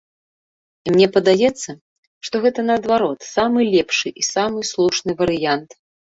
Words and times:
І 0.85 0.93
мне 0.95 1.07
падаецца, 1.17 1.69
што 2.29 2.35
гэта 2.47 2.59
наадварот 2.71 3.19
самы 3.35 3.59
лепшы 3.75 4.07
і 4.23 4.27
самы 4.33 4.59
слушны 4.73 5.11
варыянт. 5.23 5.69